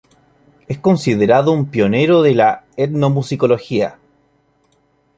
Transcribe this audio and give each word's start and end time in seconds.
Es 0.67 0.79
considerado 0.79 1.51
un 1.51 1.67
pionero 1.69 2.23
de 2.23 2.33
la 2.33 2.65
etnomusicología. 2.75 3.99